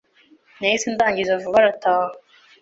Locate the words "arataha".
1.61-2.09